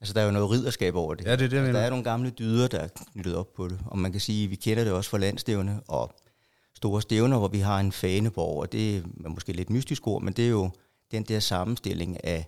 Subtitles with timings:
[0.00, 1.26] Altså, der er jo noget ridderskab over det.
[1.26, 1.72] Ja, det er det, altså.
[1.72, 3.78] Der er nogle gamle dyder, der er knyttet op på det.
[3.86, 6.12] Og man kan sige, at vi kender det også fra landstævne og
[6.76, 8.60] store stævner, hvor vi har en faneborg.
[8.60, 10.70] Og det er måske lidt mystisk ord, men det er jo
[11.10, 12.46] den der sammenstilling af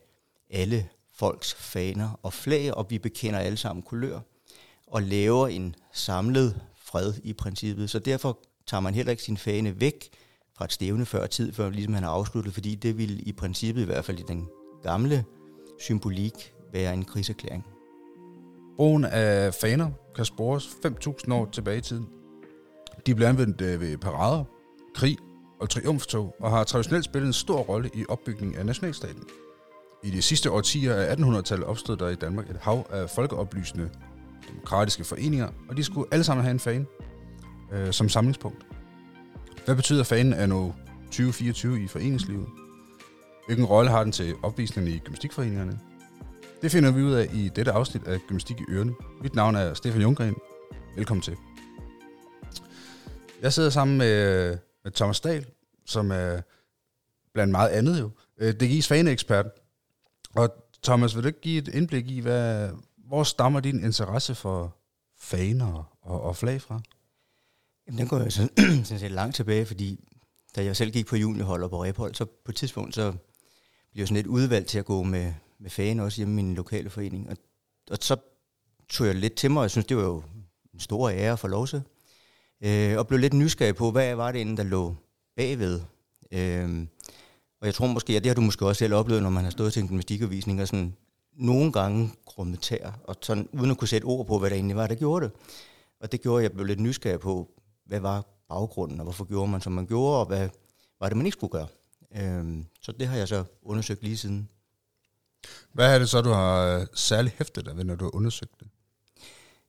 [0.50, 4.21] alle folks faner og flag, og vi bekender alle sammen kulør
[4.87, 7.91] og laver en samlet fred i princippet.
[7.91, 10.09] Så derfor tager man heller ikke sin fane væk
[10.57, 13.82] fra et stævne før tid, før ligesom han har afsluttet, fordi det ville i princippet,
[13.82, 14.48] i hvert fald i den
[14.82, 15.25] gamle
[15.80, 17.64] symbolik, være en krigserklæring.
[18.77, 22.06] Brugen af faner kan spores 5.000 år tilbage i tiden.
[23.06, 24.45] De blev anvendt øh, ved parader,
[24.95, 25.16] krig
[25.60, 29.24] og triumftog, og har traditionelt spillet en stor rolle i opbygningen af nationalstaten.
[30.05, 33.91] I de sidste årtier af 1800-tallet opstod der i Danmark et hav af folkeoplysende
[34.48, 36.87] demokratiske foreninger, og de skulle alle sammen have en fane
[37.73, 38.66] øh, som samlingspunkt.
[39.65, 42.46] Hvad betyder fanen af nu 2024 i foreningslivet?
[43.46, 45.79] Hvilken rolle har den til opvisningen i gymnastikforeningerne?
[46.62, 48.95] Det finder vi ud af i dette afsnit af Gymnastik i Ørene.
[49.23, 50.34] Mit navn er Stefan Junggren.
[50.97, 51.37] Velkommen til.
[53.41, 55.46] Jeg sidder sammen med, med Thomas Dahl,
[55.87, 56.41] som er
[57.35, 58.10] blandt meget andet jo.
[58.38, 59.46] Øh, DGI's faneekspert.
[60.35, 60.51] Og
[60.82, 64.76] Thomas, vil du ikke give et indblik i, hvad, hvor stammer din interesse for
[65.19, 66.81] faner og, og flag fra?
[67.87, 68.50] Jamen, den går jo sådan,
[68.84, 70.04] sådan set langt tilbage, fordi
[70.56, 73.10] da jeg selv gik på juniorhold og på rephold, så på et tidspunkt, så
[73.93, 76.55] blev jeg sådan lidt udvalgt til at gå med, med faner også hjemme i min
[76.55, 77.31] lokale forening.
[77.31, 77.37] Og,
[77.91, 78.16] og så
[78.88, 80.22] tog jeg lidt til mig, og jeg synes, det var jo
[80.75, 81.82] en stor ære for lov til.
[82.65, 84.94] Øh, og blev lidt nysgerrig på, hvad var det inden, der lå
[85.37, 85.81] bagved.
[86.32, 86.87] Øh,
[87.60, 89.50] og jeg tror måske, at det har du måske også selv oplevet, når man har
[89.50, 90.97] stået til en gymnastikavisning, og sådan
[91.32, 94.76] nogle gange krummet tær, og sådan, uden at kunne sætte ord på, hvad der egentlig
[94.76, 95.32] var, der gjorde det.
[96.00, 97.50] Og det gjorde, at jeg blev lidt nysgerrig på,
[97.87, 100.49] hvad var baggrunden, og hvorfor gjorde man, som man gjorde, og hvad
[101.00, 101.66] var det, man ikke skulle gøre.
[102.16, 104.49] Øhm, så det har jeg så undersøgt lige siden.
[105.72, 108.60] Hvad er det så, du har øh, særligt hæftet dig ved, når du har undersøgt
[108.60, 108.69] det?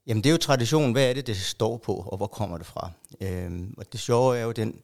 [0.08, 0.92] Jamen det er jo tradition.
[0.92, 2.92] Hvad er det, det står på, og hvor kommer det fra?
[3.22, 4.82] Øhm, og det sjove er jo den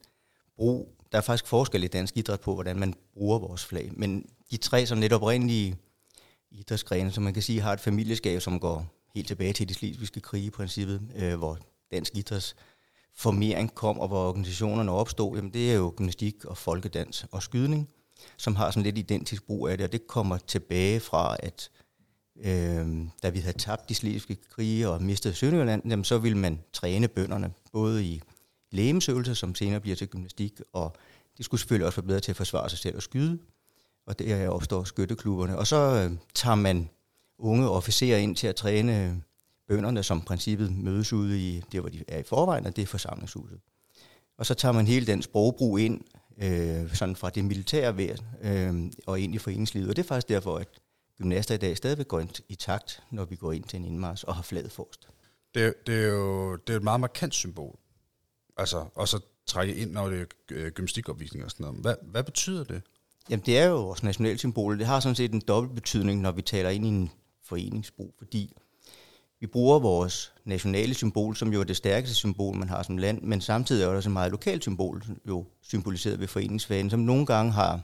[0.56, 0.94] brug.
[1.12, 3.90] Der er faktisk forskel i dansk idræt på, hvordan man bruger vores flag.
[3.92, 5.76] Men de tre som netop oprindelige
[6.50, 10.20] idrætsgrene, som man kan sige, har et familieskab, som går helt tilbage til de slesvigske
[10.20, 11.58] krige i princippet, øh, hvor
[11.90, 12.56] dansk idræts
[13.16, 17.88] formering kom, og hvor organisationerne opstod, jamen det er jo gymnastik og folkedans og skydning,
[18.36, 21.70] som har sådan lidt identisk brug af det, og det kommer tilbage fra, at
[22.44, 26.58] øh, da vi havde tabt de slesvigske krige og mistet Sønderjylland, jamen så ville man
[26.72, 28.22] træne bønderne, både i
[28.70, 30.96] lægemsøvelser, som senere bliver til gymnastik, og
[31.38, 33.38] de skulle selvfølgelig også være bedre til at forsvare sig selv og skyde,
[34.06, 35.58] og der opstår skytteklubberne.
[35.58, 36.88] Og så øh, tager man
[37.38, 39.22] unge officerer ind til at træne
[39.68, 42.86] bønderne, som princippet mødes ude i det, hvor de er i forvejen, og det er
[42.86, 43.60] forsamlingshuset.
[44.38, 46.00] Og så tager man hele den sprogbrug ind,
[46.42, 49.88] øh, sådan fra det militære ved, øh, og ind i foreningslivet.
[49.88, 50.68] Og det er faktisk derfor, at
[51.18, 54.24] gymnaster i dag stadigvæk går ind i takt, når vi går ind til en indmars
[54.24, 55.08] og har flaget forrest.
[55.54, 57.78] Det, det er jo det er et meget markant symbol.
[58.56, 61.80] Altså, og så trække ind, når det er øh, gymnastikopvisning og sådan noget.
[61.80, 62.82] Hvad, hvad betyder det?
[63.30, 64.78] Jamen, det er jo vores nationalsymbol.
[64.78, 67.10] Det har sådan set en dobbelt betydning, når vi taler ind i en
[67.44, 68.56] foreningsbrug, fordi
[69.40, 73.22] vi bruger vores nationale symbol, som jo er det stærkeste symbol, man har som land,
[73.22, 77.26] men samtidig er der også et meget lokalt symbol, jo symboliseret ved foreningsfanen, som nogle
[77.26, 77.80] gange har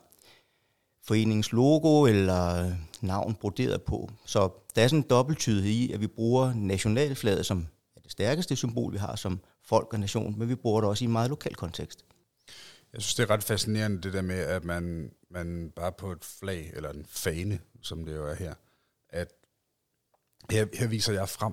[1.04, 4.10] foreningens logo eller navn broderet på.
[4.24, 8.56] Så der er sådan en dobbelttydighed i, at vi bruger nationalflaget, som er det stærkeste
[8.56, 11.30] symbol, vi har som folk og nation, men vi bruger det også i en meget
[11.30, 12.04] lokal kontekst.
[12.92, 16.24] Jeg synes, det er ret fascinerende, det der med, at man, man bare på et
[16.24, 18.54] flag, eller en fane, som det jo er her,
[20.50, 21.52] her, her viser jeg frem,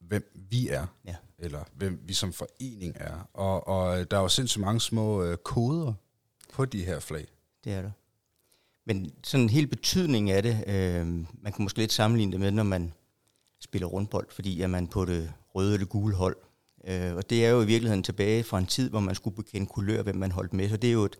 [0.00, 1.14] hvem vi er, Ja.
[1.38, 3.28] eller hvem vi som forening er.
[3.34, 5.92] Og, og der er jo sindssygt mange små øh, koder
[6.52, 7.26] på de her flag.
[7.64, 7.90] Det er der.
[8.86, 11.06] Men sådan helt betydning af det, øh,
[11.42, 12.92] man kan måske lidt sammenligne det med, når man
[13.60, 16.36] spiller rundbold, fordi er man på det røde eller gule hold.
[16.86, 19.66] Øh, og det er jo i virkeligheden tilbage fra en tid, hvor man skulle bekende
[19.66, 20.68] kulør, hvem man holdt med.
[20.68, 21.16] Så det er jo et,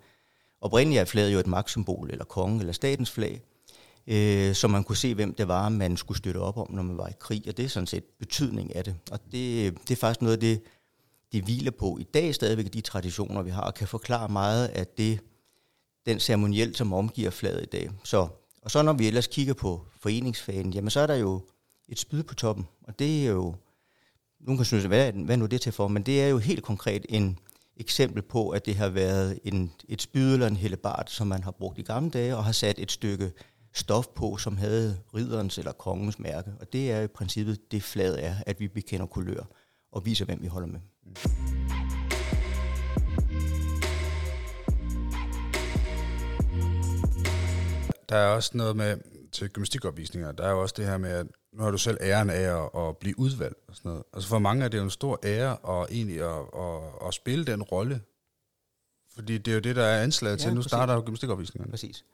[0.60, 3.42] oprindeligt er flaget jo et magtsymbol, eller kongen, eller statens flag,
[4.06, 6.98] øh, så man kunne se, hvem det var, man skulle støtte op om, når man
[6.98, 7.42] var i krig.
[7.48, 8.94] Og det er sådan set betydning af det.
[9.10, 10.62] Og det, det er faktisk noget af det,
[11.32, 14.86] det hviler på i dag stadigvæk, de traditioner, vi har, og kan forklare meget af
[14.86, 15.20] det,
[16.06, 17.90] den ceremoniel, som omgiver flaget i dag.
[18.04, 18.28] Så,
[18.62, 21.40] og så når vi ellers kigger på foreningsfanen, jamen så er der jo
[21.88, 23.54] et spyd på toppen, og det er jo,
[24.40, 26.38] nogen kan synes, hvad er, hvad er nu det til for, men det er jo
[26.38, 27.38] helt konkret en
[27.76, 31.50] eksempel på, at det har været en, et spyd eller en hellebart, som man har
[31.50, 33.32] brugt i gamle dage, og har sat et stykke
[33.76, 36.50] stof på, som havde ridderens eller kongens mærke.
[36.60, 39.42] Og det er i princippet det flaget er, at vi bekender kulør
[39.92, 40.80] og viser, hvem vi holder med.
[48.08, 48.96] Der er også noget med,
[49.32, 52.30] til gymnastikopvisninger, der er jo også det her med, at nu har du selv æren
[52.30, 54.04] af at, at blive udvalgt og sådan noget.
[54.12, 57.44] Altså for mange er det jo en stor ære at egentlig at, at, at spille
[57.44, 58.00] den rolle.
[59.14, 60.46] Fordi det er jo det, der er anslaget til.
[60.48, 60.70] Ja, Nu præcis.
[60.70, 61.70] starter jo gymnastikopvisningerne.
[61.70, 62.04] Præcis.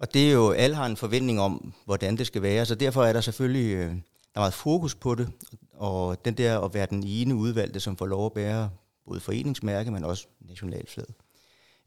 [0.00, 3.04] Og det er jo, alle har en forventning om, hvordan det skal være, så derfor
[3.04, 3.94] er der selvfølgelig øh,
[4.34, 5.28] der er meget fokus på det,
[5.72, 8.70] og den der at være den ene udvalgte, som får lov at bære
[9.06, 11.14] både foreningsmærke, men også nationalflaget.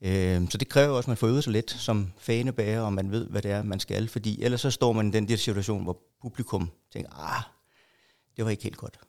[0.01, 3.11] Øh, så det kræver også, at man får øvet sig lidt som fanebærer, og man
[3.11, 5.83] ved, hvad det er, man skal, fordi ellers så står man i den der situation,
[5.83, 7.43] hvor publikum tænker, ah,
[8.37, 8.99] det var ikke helt godt.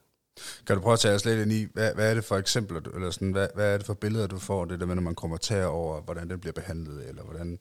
[0.67, 2.81] Kan du prøve at tage os lidt ind i, hvad, hvad er det for eksempler,
[2.93, 5.15] eller sådan, hvad, hvad er det for billeder, du får, det der med, når man
[5.15, 7.59] kommer til over, hvordan den bliver behandlet, eller hvordan...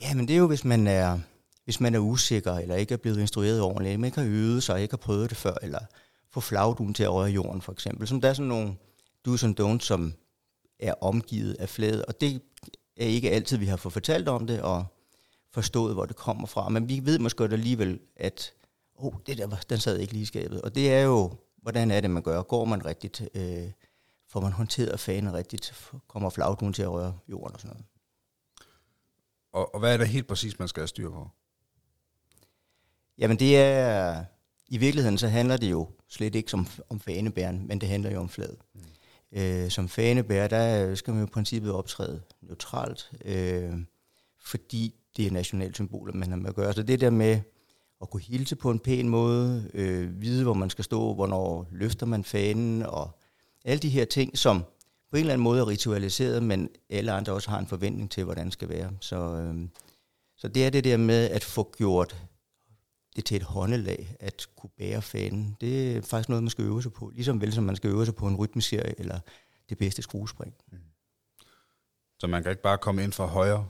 [0.00, 1.18] Ja, men det er jo, hvis man er,
[1.64, 4.82] hvis man er usikker, eller ikke er blevet instrueret ordentligt, eller ikke har øvet sig,
[4.82, 5.78] ikke har prøvet det før, eller
[6.30, 8.08] få flagduen til at røre jorden, for eksempel.
[8.08, 8.76] Som der er sådan nogle
[9.28, 10.14] do's and don'ts, som
[10.80, 12.42] er omgivet af flæde, og det
[12.96, 14.84] er ikke altid, vi har fået fortalt om det, og
[15.52, 16.68] forstået, hvor det kommer fra.
[16.68, 18.52] Men vi ved måske godt alligevel, at
[18.94, 20.62] oh, det der, den sad ikke lige i skabet.
[20.62, 21.32] Og det er jo,
[21.62, 22.42] hvordan er det, man gør?
[22.42, 23.22] Går man rigtigt?
[23.34, 23.70] Øh,
[24.28, 25.74] får man håndteret fanen rigtigt?
[26.08, 27.99] Kommer flagduen til at røre jorden og sådan noget?
[29.52, 31.28] Og, og hvad er det helt præcis, man skal have styr på?
[33.18, 34.24] Jamen det er,
[34.68, 38.20] i virkeligheden så handler det jo slet ikke som, om fanebæren, men det handler jo
[38.20, 38.58] om flaget.
[38.74, 38.80] Mm.
[39.32, 43.72] Øh, som fanebærer, der skal man jo i princippet optræde neutralt, øh,
[44.44, 46.72] fordi det er nationalsymboler, man har med at gøre.
[46.72, 47.40] Så det der med
[48.02, 52.06] at kunne hilse på en pæn måde, øh, vide, hvor man skal stå, hvornår løfter
[52.06, 53.18] man fanen, og
[53.64, 54.64] alle de her ting, som
[55.10, 58.24] på en eller anden måde er ritualiseret, men alle andre også har en forventning til,
[58.24, 58.90] hvordan det skal være.
[59.00, 59.68] Så, øh,
[60.36, 62.16] så det er det der med at få gjort
[63.16, 65.56] det til et håndelag at kunne bære fanen.
[65.60, 67.10] Det er faktisk noget, man skal øve sig på.
[67.14, 69.18] Ligesom vel som man skal øve sig på en rytmeserie eller
[69.68, 70.54] det bedste skruespring.
[72.18, 73.66] Så man kan ikke bare komme ind fra højre,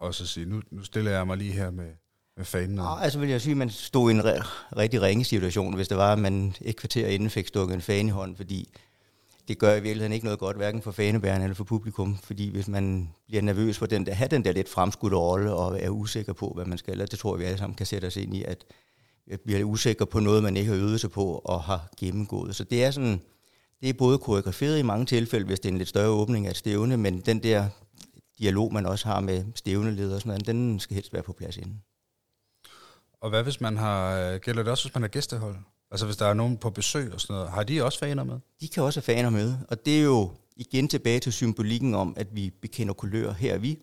[0.00, 1.92] og så sige, nu, nu stiller jeg mig lige her med,
[2.36, 2.76] med fanen.
[2.76, 5.88] Nå, altså vil jeg sige, at man stod i en re- rigtig ringe situation, hvis
[5.88, 8.74] det var, at man et kvarter inden fik stukket en fane i hånden, fordi
[9.48, 12.68] det gør i virkeligheden ikke noget godt, hverken for fanebæreren eller for publikum, fordi hvis
[12.68, 16.32] man bliver nervøs for den der, have den der lidt fremskudte rolle og er usikker
[16.32, 18.34] på, hvad man skal, og det tror jeg, vi alle sammen kan sætte os ind
[18.34, 18.64] i, at
[19.26, 22.56] vi bliver usikker på noget, man ikke har øvet sig på og har gennemgået.
[22.56, 23.20] Så det er sådan,
[23.80, 26.50] det er både koreograferet i mange tilfælde, hvis det er en lidt større åbning af
[26.50, 27.68] et stævne, men den der
[28.38, 31.56] dialog, man også har med stævneleder og sådan noget, den skal helst være på plads
[31.56, 31.82] inden.
[33.20, 35.56] Og hvad hvis man har, gælder det også, hvis man har gæstehold?
[35.96, 38.38] Altså hvis der er nogen på besøg og sådan noget, har de også faner med?
[38.60, 42.14] De kan også have faner med, og det er jo igen tilbage til symbolikken om,
[42.16, 43.78] at vi bekender kulør, her er vi.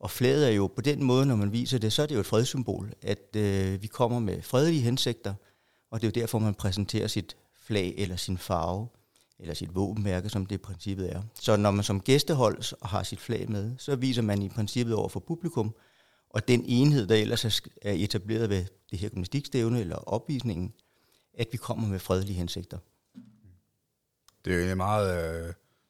[0.00, 2.20] Og flaget er jo på den måde, når man viser det, så er det jo
[2.20, 5.34] et fredssymbol, at øh, vi kommer med fredelige hensigter,
[5.90, 8.88] og det er jo derfor, man præsenterer sit flag eller sin farve,
[9.38, 11.22] eller sit våbenmærke, som det i princippet er.
[11.40, 15.08] Så når man som gæstehold har sit flag med, så viser man i princippet over
[15.08, 15.74] for publikum,
[16.30, 20.72] og den enhed, der ellers er etableret ved det her gymnastikstævne eller opvisningen,
[21.34, 22.78] at vi kommer med fredelige hensigter.
[24.44, 25.46] Det er meget, øh,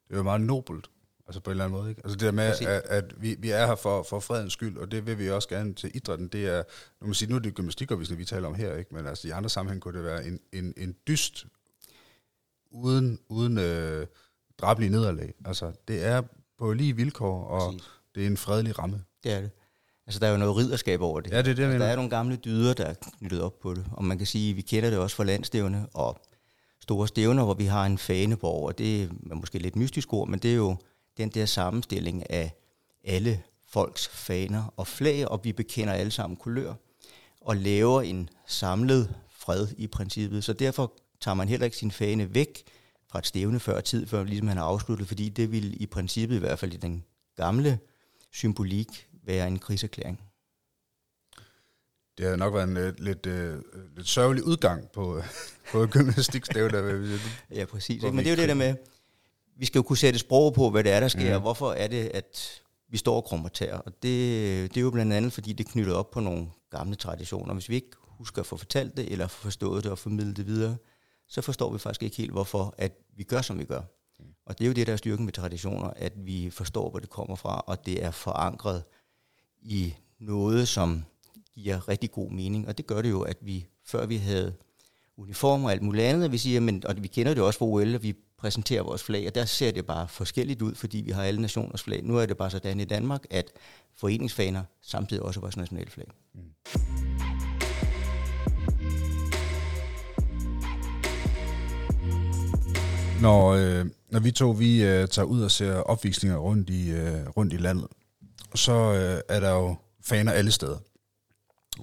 [0.09, 0.91] det er jo meget nobelt,
[1.27, 1.91] altså på en eller anden måde.
[1.91, 2.01] Ikke?
[2.05, 4.91] Altså det der med, at, at vi, vi er her for, for fredens skyld, og
[4.91, 6.29] det vil vi også gerne til idrætten.
[6.29, 6.63] Det er,
[7.01, 8.95] nu, må sige, nu er det gymnastikopvisning, vi taler om her, ikke?
[8.95, 11.47] men altså i andre sammenhæng kunne det være en, en, en dyst
[12.71, 14.07] uden, uden øh,
[14.59, 15.35] drablige nederlag.
[15.45, 16.23] Altså det er
[16.59, 17.91] på lige vilkår, og Præcis.
[18.15, 19.05] det er en fredelig ramme.
[19.25, 19.51] Det er det.
[20.09, 21.31] Altså, der er jo noget ridderskab over det.
[21.31, 23.75] Ja, det er det, altså, der er nogle gamle dyder, der er knyttet op på
[23.75, 23.87] det.
[23.93, 26.21] Og man kan sige, at vi kender det også fra landstævne og
[26.81, 28.67] store stævner, hvor vi har en faneborg.
[28.67, 30.77] Og det er måske lidt mystisk ord, men det er jo
[31.17, 32.53] den der sammenstilling af
[33.05, 36.75] alle folks faner og flag, og vi bekender alle sammen kulør
[37.41, 40.45] og laver en samlet fred i princippet.
[40.45, 42.63] Så derfor tager man heller ikke sin fane væk
[43.11, 46.37] fra et stævne før tid, før ligesom man har afsluttet, fordi det vil i princippet,
[46.37, 47.05] i hvert fald i den
[47.37, 47.79] gamle
[48.33, 50.21] symbolik, være en kriserklæring.
[52.19, 53.63] Det har nok været en øh, lidt, øh,
[53.97, 55.23] lidt sørgelig udgang på,
[55.73, 57.19] på gymnastikstævne.
[57.55, 57.95] Ja, præcis.
[57.95, 58.11] Ikke?
[58.11, 58.75] Men det er jo det der med,
[59.57, 61.35] vi skal jo kunne sætte sprog på, hvad det er, der sker, Ja.
[61.35, 63.49] og hvorfor er det, at vi står og krummer.
[63.87, 66.97] Og det, det er jo blandt andet, fordi det er knyttet op på nogle gamle
[66.97, 67.55] traditioner.
[67.55, 70.47] Hvis vi ikke husker at få fortalt det, eller få forstået det og formidlet det
[70.47, 70.77] videre,
[71.29, 73.81] så forstår vi faktisk ikke helt, hvorfor at vi gør, som vi gør.
[74.47, 77.11] Og det er jo det, der er styrken med traditioner, at vi forstår, hvor det
[77.11, 78.85] kommer fra, og det er forankret
[79.63, 81.05] i noget, som
[81.55, 82.69] giver rigtig god mening.
[82.69, 84.55] Og det gør det jo, at vi, før vi havde
[85.17, 87.95] uniformer og alt muligt andet, vi siger, men, og vi kender det også fra OL,
[87.95, 91.23] og vi præsenterer vores flag, og der ser det bare forskelligt ud, fordi vi har
[91.23, 92.05] alle nationers flag.
[92.05, 93.51] Nu er det bare sådan i Danmark, at
[93.97, 96.07] foreningsfaner samtidig også er vores nationalflag.
[103.23, 107.29] Når, øh, når vi to vi øh, tager ud og ser opvisninger rundt i, øh,
[107.29, 107.87] rundt i landet,
[108.55, 110.79] så øh, er der jo faner alle steder.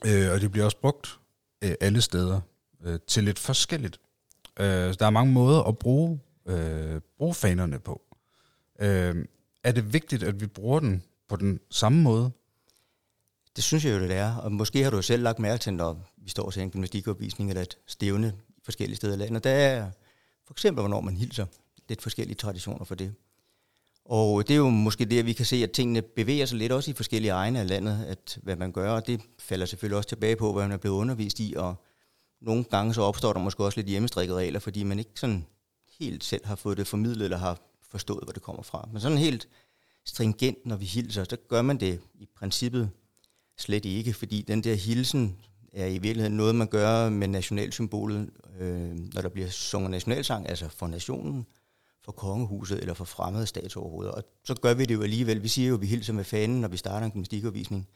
[0.05, 1.19] Øh, og det bliver også brugt
[1.61, 2.41] øh, alle steder.
[2.85, 3.99] øh, til lidt forskelligt.
[4.59, 8.01] Øh, der er mange måder at bruge, øh, bruge fanerne på.
[8.79, 9.25] Øh,
[9.63, 12.31] er det vigtigt, at vi bruger den på den samme måde?
[13.55, 14.35] Det synes jeg jo, det er.
[14.35, 17.49] Og måske har du jo selv lagt mærke til, når vi står til en gymnastikopvisning
[17.49, 19.43] eller et stævne forskellige steder i landet.
[19.43, 19.91] Der er
[20.45, 21.45] for eksempel, hvornår man hilser.
[21.89, 23.13] Lidt forskellige traditioner for det.
[24.05, 26.71] Og det er jo måske det, at vi kan se, at tingene bevæger sig lidt
[26.71, 30.09] også i forskellige egne af landet, at hvad man gør, og det falder selvfølgelig også
[30.09, 31.75] tilbage på, hvad man er blevet undervist i, og
[32.41, 35.45] nogle gange så opstår der måske også lidt hjemmestrikkede regler, fordi man ikke sådan
[35.99, 37.59] helt selv har fået det formidlet, eller har
[37.89, 38.89] forstået, hvor det kommer fra.
[38.91, 39.47] Men sådan helt
[40.05, 42.89] stringent, når vi hilser, så gør man det i princippet
[43.57, 45.37] slet ikke, fordi den der hilsen
[45.73, 50.69] er i virkeligheden noget, man gør med nationalsymbolet, øh, når der bliver sunget nationalsang, altså
[50.69, 51.45] for nationen,
[52.05, 54.11] for kongehuset eller for fremmede statsoverhoveder.
[54.11, 55.43] Og så gør vi det jo alligevel.
[55.43, 57.87] Vi siger jo, at vi hilser med fanen, når vi starter en gymnastikovervisning.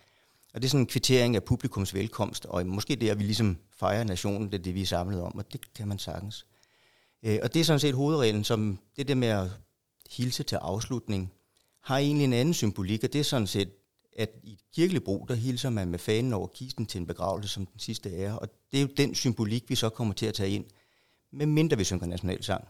[0.54, 3.58] Og det er sådan en kvittering af publikums velkomst, og måske det, at vi ligesom
[3.72, 6.46] fejrer nationen, det er det, vi er samlet om, og det kan man sagtens.
[7.24, 9.48] Øh, og det er sådan set hovedreglen, som det der med at
[10.10, 11.34] hilse til afslutning,
[11.82, 13.70] har egentlig en anden symbolik, og det er sådan set,
[14.18, 17.66] at i et brug, der hilser man med fanen over kisten til en begravelse som
[17.66, 20.50] den sidste ære, og det er jo den symbolik, vi så kommer til at tage
[20.50, 20.66] ind,
[21.32, 22.68] med mindre vi synger nationalsang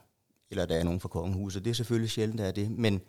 [0.52, 1.66] eller der er nogen fra kongehuset.
[1.66, 2.72] Det er selvfølgelig sjældent, der er det.
[2.72, 3.02] Men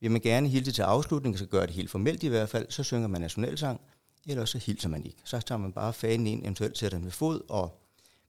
[0.00, 2.82] vil man gerne hilse til afslutning, så gør det helt formelt i hvert fald, så
[2.82, 3.80] synger man nationalsang,
[4.26, 5.18] eller så hilser man ikke.
[5.24, 7.80] Så tager man bare fanen ind, eventuelt sætter den med fod, og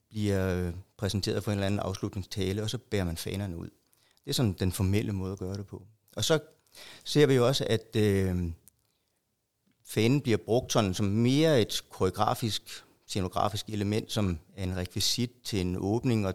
[0.10, 3.70] bliver øh, præsenteret for en eller anden afslutningstale, og så bærer man fanerne ud.
[4.24, 5.84] Det er sådan den formelle måde at gøre det på.
[6.16, 6.40] Og så
[7.04, 8.52] ser vi jo også, at øh,
[9.86, 15.62] fanen bliver brugt sådan som mere et koreografisk, scenografisk element, som er en rekvisit til
[15.62, 16.34] en åbning, og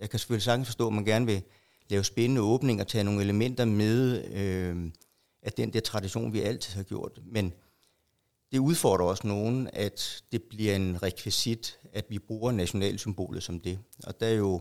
[0.00, 1.42] jeg kan selvfølgelig sagtens forstå, at man gerne vil
[1.88, 4.90] lave spændende åbninger og tage nogle elementer med øh,
[5.42, 7.20] af den der tradition, vi altid har gjort.
[7.24, 7.52] Men
[8.52, 13.78] det udfordrer også nogen, at det bliver en rekvisit, at vi bruger nationalsymbolet som det.
[14.04, 14.60] Og der er jo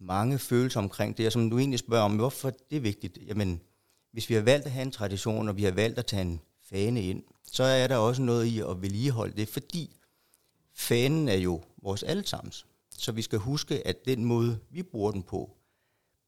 [0.00, 3.18] mange følelser omkring det, og som du egentlig spørger om, hvorfor det er vigtigt.
[3.26, 3.60] Jamen,
[4.12, 6.40] hvis vi har valgt at have en tradition, og vi har valgt at tage en
[6.64, 9.96] fane ind, så er der også noget i at vedligeholde det, fordi
[10.74, 12.66] fanen er jo vores allesammens.
[13.02, 15.50] Så vi skal huske, at den måde, vi bruger den på,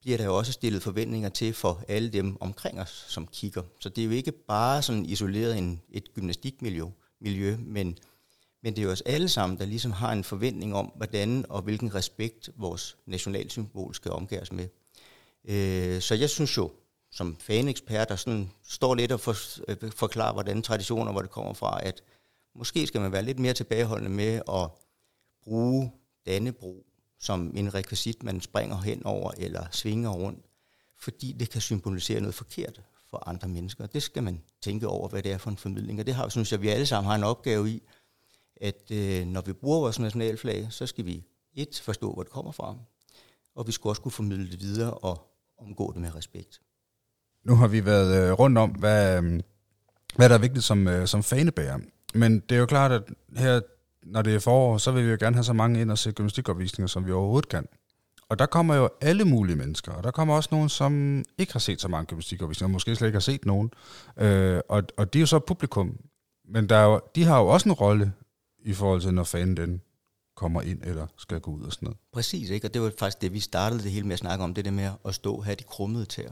[0.00, 3.62] bliver der jo også stillet forventninger til for alle dem omkring os, som kigger.
[3.80, 6.84] Så det er jo ikke bare sådan isoleret en, et gymnastikmiljø,
[7.20, 7.98] miljø, men,
[8.62, 11.62] men det er jo os alle sammen, der ligesom har en forventning om, hvordan og
[11.62, 14.68] hvilken respekt vores nationalsymbol skal omgæres med.
[15.44, 16.72] Øh, så jeg synes jo,
[17.10, 19.34] som fanekspert, der sådan står lidt og for,
[19.68, 22.02] øh, forklarer, hvordan traditioner, hvor det kommer fra, at
[22.54, 24.68] måske skal man være lidt mere tilbageholdende med at
[25.44, 25.92] bruge
[26.26, 26.86] Dannebro
[27.18, 30.44] som en rekvisit, man springer hen over eller svinger rundt,
[30.98, 33.86] fordi det kan symbolisere noget forkert for andre mennesker.
[33.86, 36.00] Det skal man tænke over, hvad det er for en formidling.
[36.00, 37.82] Og det har, synes jeg, vi alle sammen har en opgave i,
[38.56, 42.52] at øh, når vi bruger vores nationalflag, så skal vi et, forstå, hvor det kommer
[42.52, 42.76] fra,
[43.54, 46.60] og vi skal også kunne formidle det videre og omgå det med respekt.
[47.44, 49.22] Nu har vi været øh, rundt om, hvad,
[50.16, 51.78] hvad der er vigtigt som, øh, som fanebærer.
[52.14, 53.02] Men det er jo klart, at
[53.36, 53.60] her
[54.06, 56.12] når det er forår, så vil vi jo gerne have så mange ind og se
[56.12, 57.66] gymnastikopvisninger, som vi overhovedet kan.
[58.28, 61.60] Og der kommer jo alle mulige mennesker, og der kommer også nogen, som ikke har
[61.60, 63.70] set så mange gymnastikopvisninger, måske slet ikke har set nogen.
[64.16, 65.96] Øh, og, og de er jo så publikum,
[66.48, 68.12] men der er jo, de har jo også en rolle
[68.64, 69.80] i forhold til, når fanden den
[70.36, 71.98] kommer ind eller skal gå ud og sådan noget.
[72.12, 72.66] Præcis, ikke?
[72.66, 74.70] og det var faktisk det, vi startede det hele med at snakke om, det der
[74.70, 76.30] med at stå og have de krummede tæer.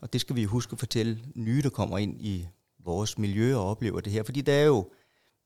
[0.00, 2.48] Og det skal vi huske at fortælle nye, der kommer ind i
[2.84, 4.90] vores miljø og oplever det her, fordi der er jo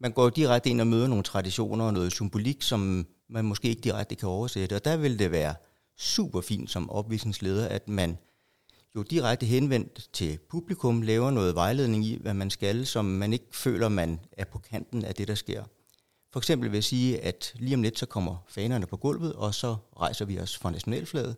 [0.00, 3.81] man går direkte ind og møder nogle traditioner og noget symbolik, som man måske ikke
[3.81, 4.75] direkte kan oversætte.
[4.75, 5.55] Og der vil det være
[5.99, 8.19] super fint som opvisningsleder, at man
[8.97, 13.47] jo direkte henvendt til publikum laver noget vejledning i, hvad man skal, som man ikke
[13.53, 15.65] føler, man er på kanten af det, der sker.
[16.33, 19.55] For eksempel vil jeg sige, at lige om lidt, så kommer fanerne på gulvet, og
[19.55, 21.37] så rejser vi os fra nationalflaget,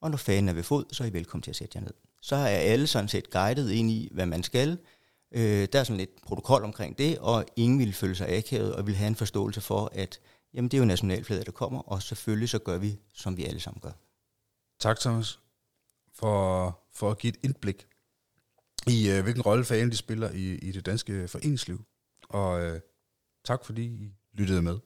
[0.00, 1.94] og når fanen er ved fod, så er I velkommen til at sætte jer ned.
[2.22, 4.78] Så er alle sådan set guidet ind i, hvad man skal,
[5.32, 8.86] Øh, der er sådan lidt protokol omkring det, og ingen vil føle sig akavet og
[8.86, 10.20] vil have en forståelse for, at
[10.54, 13.60] jamen, det er jo nationalflaget, der kommer, og selvfølgelig så gør vi, som vi alle
[13.60, 13.92] sammen gør.
[14.80, 15.40] Tak, Thomas,
[16.14, 17.86] for, for at give et indblik
[18.86, 21.84] i, øh, hvilken rolle fagen de spiller i, i det danske foreningsliv.
[22.28, 22.80] Og øh,
[23.44, 24.78] tak, fordi I lyttede med.